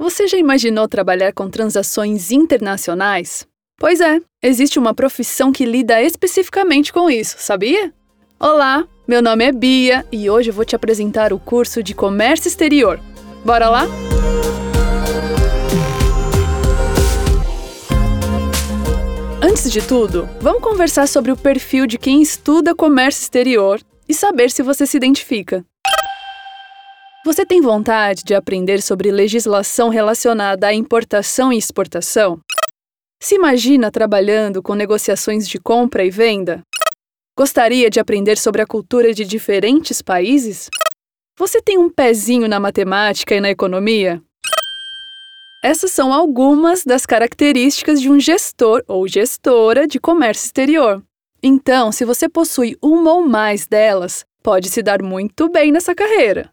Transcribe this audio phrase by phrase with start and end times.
[0.00, 3.46] Você já imaginou trabalhar com transações internacionais?
[3.78, 7.92] Pois é, existe uma profissão que lida especificamente com isso, sabia?
[8.40, 12.48] Olá, meu nome é Bia e hoje eu vou te apresentar o curso de Comércio
[12.48, 12.98] Exterior.
[13.44, 13.82] Bora lá?
[19.42, 23.78] Antes de tudo, vamos conversar sobre o perfil de quem estuda comércio exterior
[24.08, 25.62] e saber se você se identifica.
[27.22, 32.40] Você tem vontade de aprender sobre legislação relacionada à importação e exportação?
[33.22, 36.62] Se imagina trabalhando com negociações de compra e venda?
[37.36, 40.70] Gostaria de aprender sobre a cultura de diferentes países?
[41.38, 44.22] Você tem um pezinho na matemática e na economia?
[45.62, 51.02] Essas são algumas das características de um gestor ou gestora de comércio exterior.
[51.42, 56.50] Então, se você possui uma ou mais delas, pode se dar muito bem nessa carreira.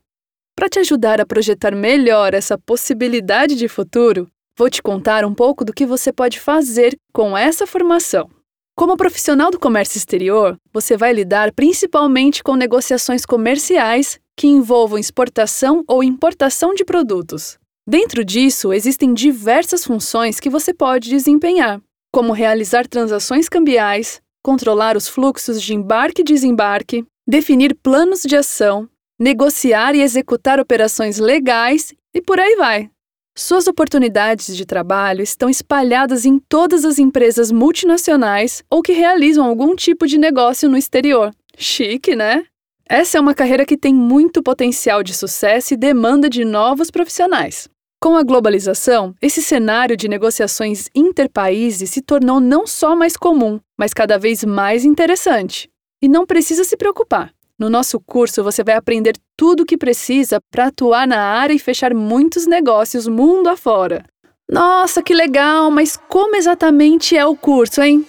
[0.57, 5.63] Para te ajudar a projetar melhor essa possibilidade de futuro, vou te contar um pouco
[5.63, 8.27] do que você pode fazer com essa formação.
[8.75, 15.83] Como profissional do comércio exterior, você vai lidar principalmente com negociações comerciais que envolvam exportação
[15.87, 17.59] ou importação de produtos.
[17.87, 21.79] Dentro disso, existem diversas funções que você pode desempenhar,
[22.11, 28.89] como realizar transações cambiais, controlar os fluxos de embarque e desembarque, definir planos de ação,
[29.19, 32.89] negociar e executar operações legais e por aí vai.
[33.35, 39.75] Suas oportunidades de trabalho estão espalhadas em todas as empresas multinacionais ou que realizam algum
[39.75, 41.31] tipo de negócio no exterior.
[41.55, 42.45] Chique, né?
[42.89, 47.67] Essa é uma carreira que tem muito potencial de sucesso e demanda de novos profissionais.
[48.01, 53.93] Com a globalização, esse cenário de negociações interpaíses se tornou não só mais comum, mas
[53.93, 55.69] cada vez mais interessante.
[56.01, 57.33] E não precisa se preocupar.
[57.57, 61.59] No nosso curso, você vai aprender tudo o que precisa para atuar na área e
[61.59, 64.05] fechar muitos negócios mundo afora.
[64.49, 65.71] Nossa, que legal!
[65.71, 68.05] Mas como exatamente é o curso, hein?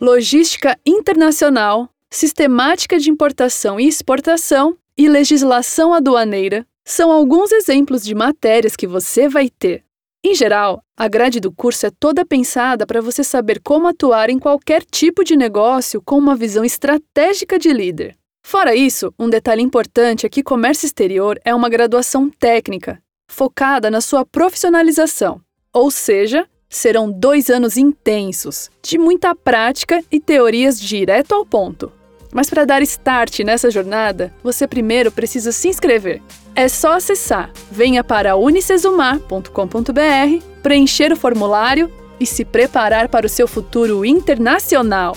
[0.00, 8.76] Logística internacional, sistemática de importação e exportação e legislação aduaneira são alguns exemplos de matérias
[8.76, 9.84] que você vai ter.
[10.24, 14.38] Em geral, a grade do curso é toda pensada para você saber como atuar em
[14.38, 18.16] qualquer tipo de negócio com uma visão estratégica de líder.
[18.44, 24.00] Fora isso, um detalhe importante é que comércio exterior é uma graduação técnica, focada na
[24.00, 25.40] sua profissionalização.
[25.72, 31.92] Ou seja, serão dois anos intensos, de muita prática e teorias direto ao ponto.
[32.32, 36.22] Mas para dar start nessa jornada, você primeiro precisa se inscrever.
[36.54, 43.46] É só acessar venha para unicesumar.com.br, preencher o formulário e se preparar para o seu
[43.46, 45.16] futuro internacional.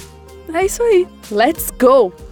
[0.53, 1.07] É isso aí.
[1.31, 2.24] Let's go!